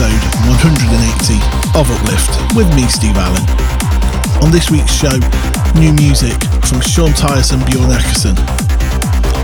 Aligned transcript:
episode 0.00 0.48
180 0.48 1.36
of 1.76 1.84
Uplift 1.90 2.32
with 2.56 2.68
me, 2.74 2.88
Steve 2.88 3.16
Allen. 3.16 3.44
On 4.40 4.50
this 4.50 4.70
week's 4.70 4.92
show, 4.92 5.12
new 5.76 5.92
music 5.92 6.40
from 6.64 6.80
Sean 6.80 7.12
Tyas 7.12 7.52
and 7.52 7.60
Bjorn 7.68 7.92
Akesson, 7.92 8.32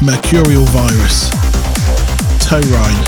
Mercurial 0.01 0.65
Virus, 0.73 1.29
Tau-Rine, 2.41 3.05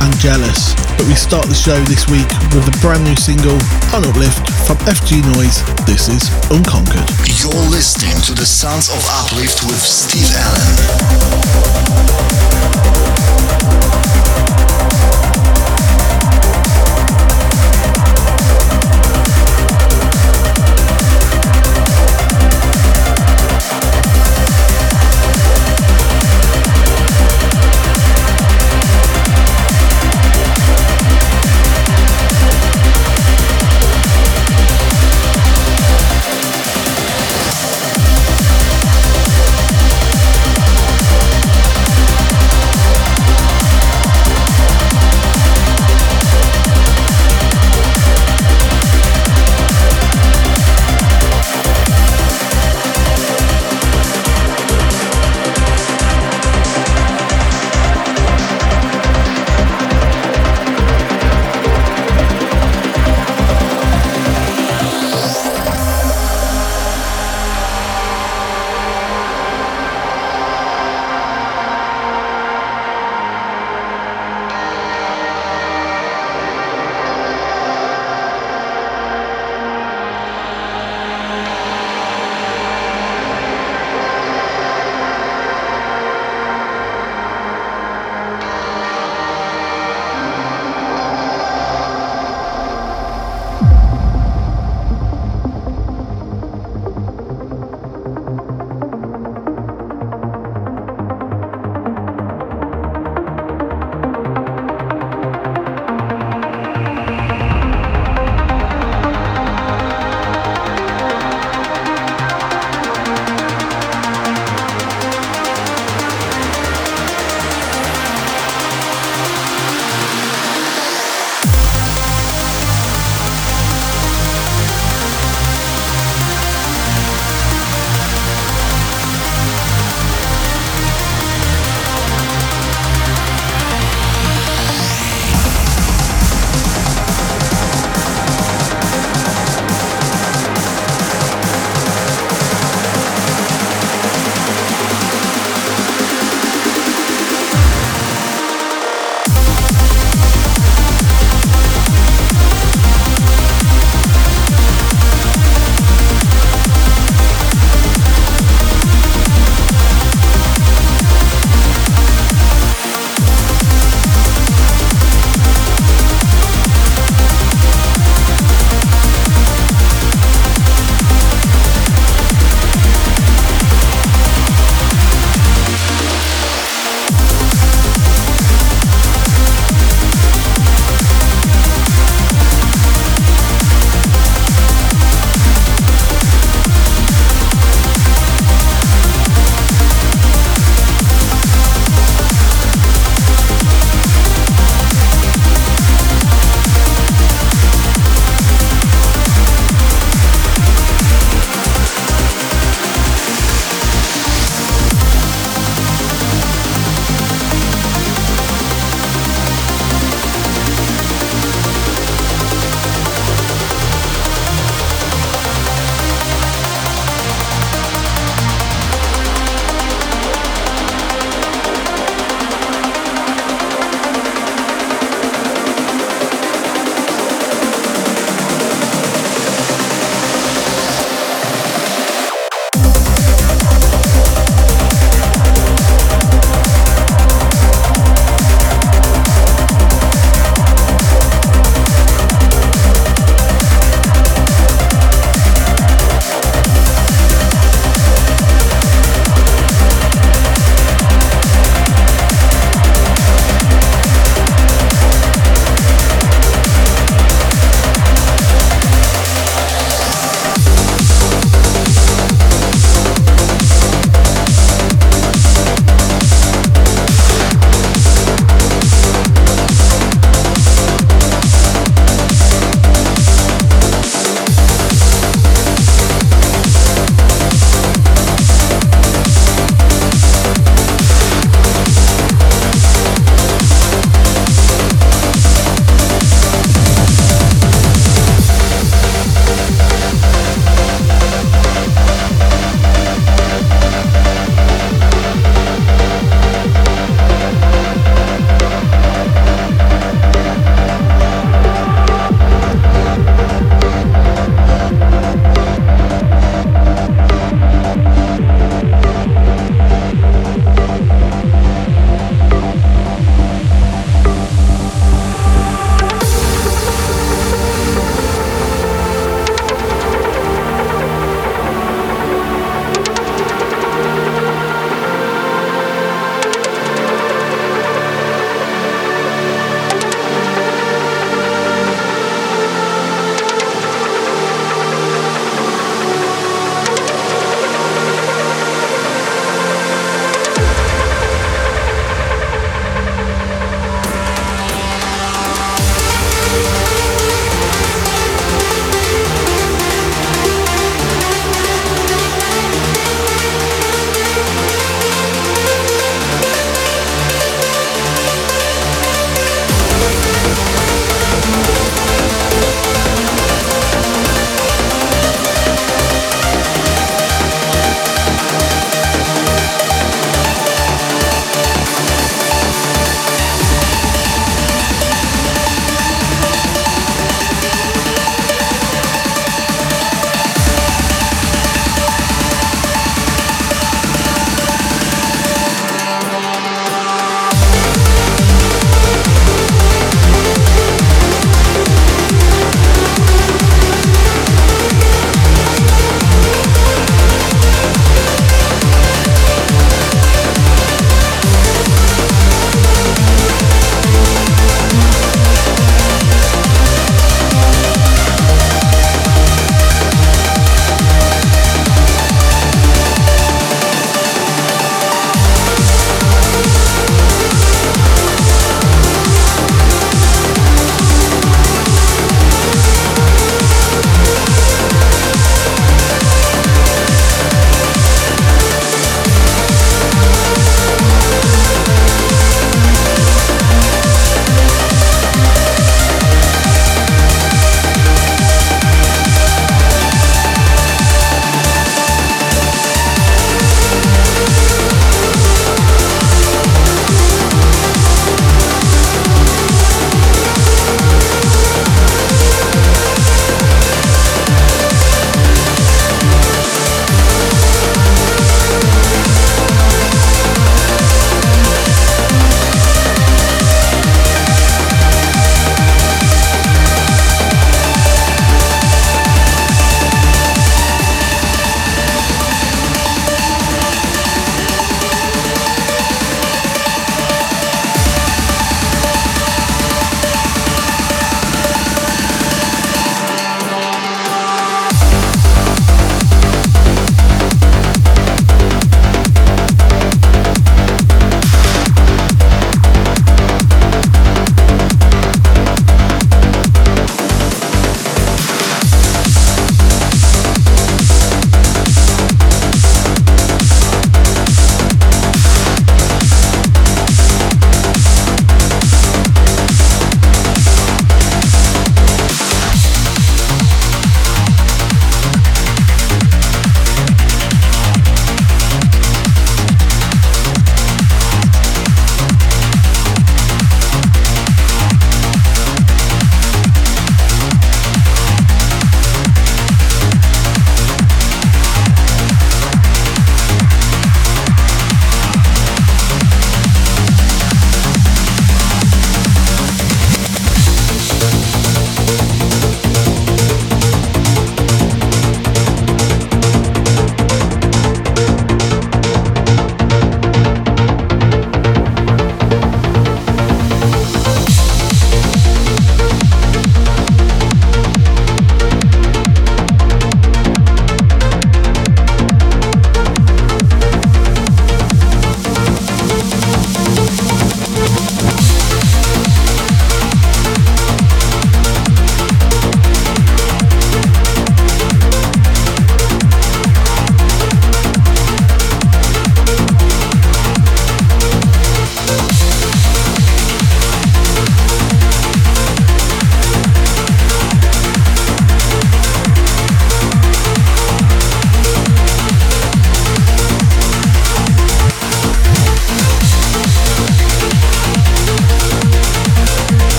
and 0.00 0.12
Angelus. 0.16 0.72
But 0.96 1.04
we 1.04 1.14
start 1.14 1.44
the 1.48 1.54
show 1.54 1.76
this 1.84 2.08
week 2.08 2.28
with 2.56 2.64
a 2.64 2.76
brand 2.80 3.04
new 3.04 3.16
single 3.16 3.60
on 3.92 4.00
Uplift 4.08 4.48
from 4.64 4.78
FG 4.88 5.20
Noise. 5.36 5.60
This 5.84 6.08
is 6.08 6.32
Unconquered. 6.48 7.08
You're 7.28 7.68
listening 7.68 8.16
to 8.24 8.32
the 8.32 8.46
sounds 8.46 8.88
of 8.88 9.04
Uplift 9.20 9.64
with 9.68 9.82
Steve 9.82 10.32
Allen. 10.32 10.72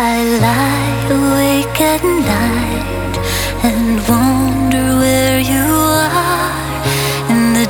I 0.00 0.22
lie 0.38 1.06
awake 1.10 1.80
at 1.80 2.04
night 2.04 3.18
and 3.64 3.98
wonder 4.06 4.96
where 5.00 5.40
you 5.40 5.58
are 5.58 6.52
in 7.32 7.52
the 7.52 7.66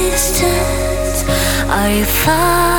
distance. 0.00 0.48
Are 1.68 1.90
you 1.90 2.06
far? 2.06 2.71